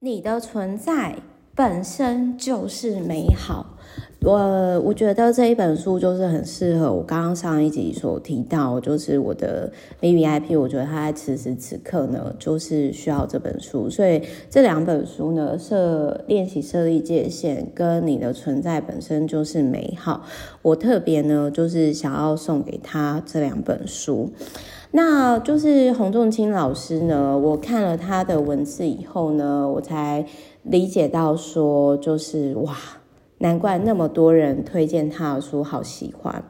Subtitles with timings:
[0.00, 1.16] 你的存在
[1.56, 3.76] 本身就是美好。
[4.20, 13.90] 我我觉得这一本书就是很适合我刚刚上一集所提到，就是我的 VVIP，我觉得他在此时此刻呢，就是需要这本书。
[13.90, 20.24] 所以这两本书呢，设练习设立界限，跟你的存在本身就是美好。
[20.62, 24.30] 我特别呢，就是想要送给他这两本书。
[24.90, 30.24] 那就是洪仲卿老师呢，我看了他的文字以后呢，我才
[30.62, 32.74] 理解到说，就是哇，
[33.38, 36.42] 难怪那么多人推荐他的书，好喜欢。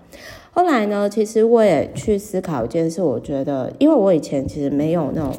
[0.52, 5.32] 后来呢，其实我也去思考一件事，我觉得，因为我以前其实没有那种，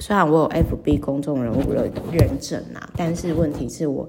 [0.00, 4.08] 虽然我有 FB 公众人物的认证啊，但是问题是我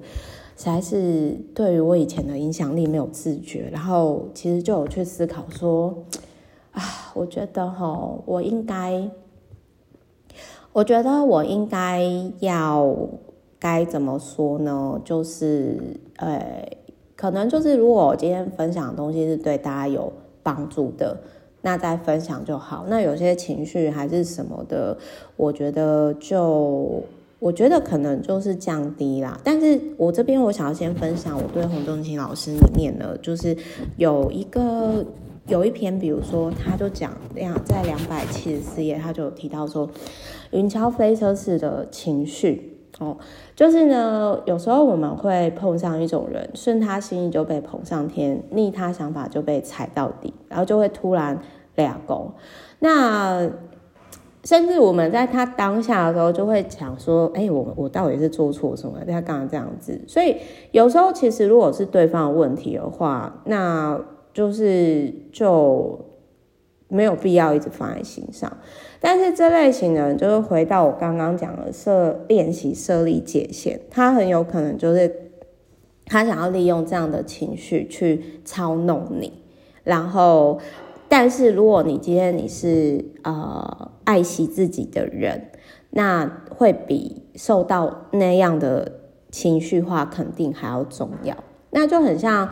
[0.57, 5.95] 实在是对于我以前的影响力没有自觉，然后其实就有去思考说。
[7.13, 9.09] 我觉得哈，我应该，
[10.71, 12.01] 我觉得我应该
[12.39, 12.95] 要
[13.59, 14.99] 该怎么说呢？
[15.03, 15.77] 就是，
[16.17, 16.65] 呃，
[17.15, 21.17] 可能就是，如果我今天分享的东西是对大家有帮助的，
[21.61, 22.85] 那再分享就好。
[22.87, 24.97] 那有些情绪还是什么的，
[25.35, 27.03] 我觉得就，
[27.39, 29.37] 我觉得可能就是降低啦。
[29.43, 33.57] 但是我这边我想要先分享，我对洪仲清老师里面呢，就是
[33.97, 35.05] 有一个。
[35.47, 39.89] 有一篇，比如说，他就讲两在两百七十四页，他就提到说，
[40.51, 43.17] 云霄飞车式的情绪哦，
[43.55, 51.39] 就是呢，有时候我们会碰上一种人，顺他心意就被捧上天，逆他想法就被踩到底，然后就会突然
[51.75, 52.31] 俩攻。
[52.79, 53.49] 那
[54.43, 58.99] 甚至我们在他当下的时候，就会想说，哎，我我到底是做错什么？
[59.07, 59.99] 他干嘛这样子？
[60.07, 60.37] 所以
[60.69, 63.99] 有时候其实如果是对方的问题的话，那。
[64.33, 65.99] 就是就
[66.87, 68.57] 没有必要一直放在心上，
[68.99, 75.31] 但是这类型的人就是回到我刚刚讲的设练习设立界限，他很有可能就是
[76.05, 79.31] 他想要利用这样的情绪去操弄你，
[79.83, 80.59] 然后，
[81.07, 85.49] 但是如果你今天你是呃爱惜自己的人，
[85.91, 88.99] 那会比受到那样的
[89.29, 91.35] 情绪化肯定还要重要。
[91.73, 92.49] 那就很像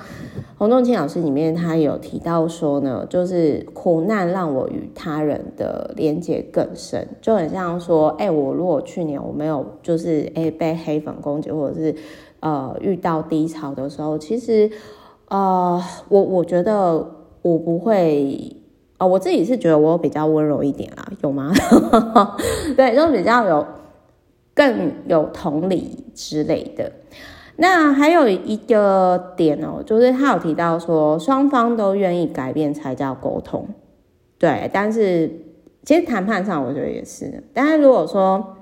[0.59, 11.95] 洪仲清老师里面，他有提到说呢，就是苦难让我与他人的连接更深，就很像说，哎、我如果去年我没有就是哎、被黑粉攻击，或者是
[12.41, 14.69] 呃遇到低潮的时候，其实
[15.29, 17.09] 呃我我觉得
[17.41, 18.57] 我不会
[18.97, 21.53] 啊、我自己是觉得我比较温柔一点啦，有吗？
[22.75, 23.65] 对，就比较有
[24.53, 26.91] 更有同理之类的。
[27.61, 33.67] 那还有一个点哦，就是他有提到说，双方都愿意改变才叫沟通，
[34.37, 34.69] 对。
[34.71, 35.29] 但是
[35.83, 37.43] 其实谈判上，我觉得也是。
[37.53, 38.55] 但是如果说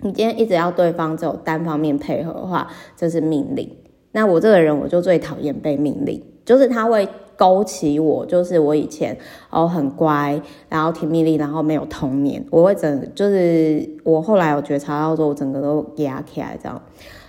[0.00, 3.76] 你今天一直要对方只有单方面配合的话，这是命令。
[4.12, 9.16] 那我这个人我就最讨厌被命令，就是他会勾起我，就是我以前
[9.50, 16.82] 哦很乖，然后甜蜜力，然后没有童年，我会整，就是我后来有觉察到说，我整个都压起来这样。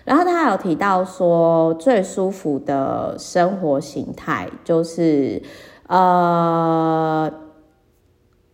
[0.06, 5.40] 然后他有提到说，最舒服的生活形态就是，
[5.86, 7.32] 呃，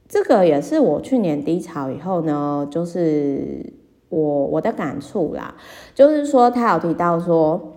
[0.09, 3.71] 这个也是我去年低潮以后呢，就是
[4.09, 5.55] 我我的感触啦。
[5.93, 7.74] 就是说，他有提到说，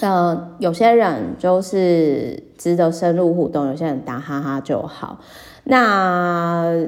[0.00, 5.20] 呃，有些人就是值得深入互动，有些人打哈哈就好。
[5.64, 6.86] 那。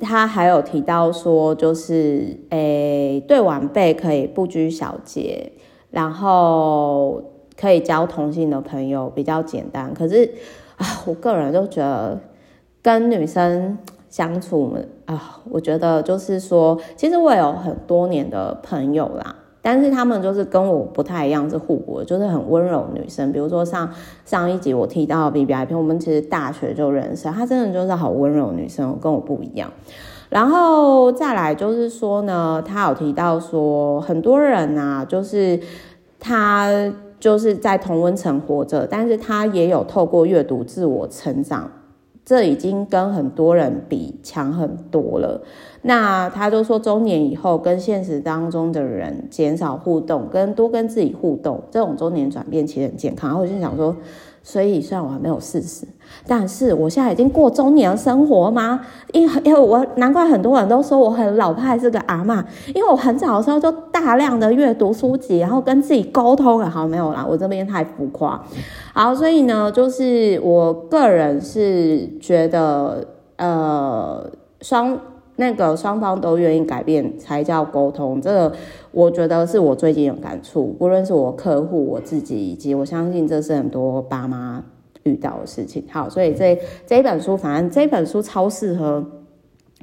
[0.00, 5.50] 他还有提到说，就是诶、对晚辈可以不拘小节，
[5.90, 7.20] 然后
[7.60, 9.92] 可以交同性的朋友，比较简单。
[9.92, 10.34] 可是
[10.76, 12.20] 啊，我个人就觉得
[12.80, 13.76] 跟女生
[14.08, 14.72] 相处
[15.06, 19.34] 啊，我觉得就是说，其实我有很多年的朋友啦。
[19.70, 23.30] 但是他们就是跟我不太一样，是互补，就是很温柔女生。
[23.30, 23.86] 比如说上
[24.24, 29.70] 上一集我提到 VVIP，我们其实大学就认识，她真的就是好温柔女生，跟我不一样。
[30.30, 35.60] 然后再来就是说呢，她有提到说，很多人啊，就是
[36.18, 36.70] 他
[37.20, 41.70] 就是在同温层活着，但是他也有透过阅读自我成长。
[42.28, 45.40] 这已经跟很多人比强很多了。
[45.80, 53.30] 那他就说，中年以后跟现实当中的人减少互动，跟多跟自己互动，这种中年转变其实很健康。
[53.30, 53.96] 然后我就想说。
[54.42, 55.86] 所以虽然我还没有四十，
[56.26, 58.80] 但是我现在已经过中年生活吗？
[59.12, 62.42] 因为因为我难怪很多人都说我很老派，是个阿嬷，
[62.74, 66.70] 因为我很早的时候就大量的阅读书籍，然后跟自己沟通了。
[66.70, 68.42] 好，没有啦，我这边太浮夸。
[68.94, 73.06] 好，所以呢，就是我个人是觉得，
[73.36, 74.30] 呃，
[74.62, 74.98] 双
[75.38, 78.20] 那个双方都愿意改变才叫沟通。
[78.20, 78.52] 这个
[78.90, 84.64] 我觉得是我最近有感触，不论是我客户、我自己，以及我相信这是很多爸妈
[85.04, 85.84] 遇到的事情。
[85.90, 89.04] 好，所以这这一本书，反正这本书超适合。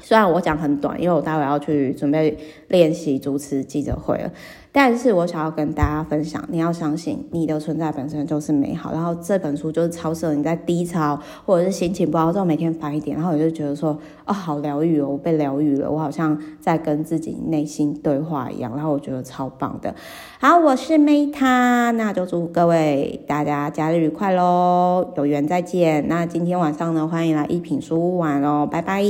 [0.02, 2.38] 虽然我讲很短，因为我待会要去准备
[2.68, 4.30] 练习主持记者会了，
[4.78, 8.92] 但是我想要跟大家分享，你要相信你的存在本身就是美好。
[8.92, 19.96] 然后这本书就是超适合你在低潮或者是心情不好之后每天翻一点，然后我就觉得说，哦，好疗愈哦，我被疗愈了，我好像在跟自己内心对话一样，然后我觉得超棒的。
[20.42, 26.06] 好，我是 Meta，那就祝各位大家假日愉快喽，有缘再见。
[26.10, 29.02] 那今天晚上呢，欢迎来一品书屋玩哦，拜拜。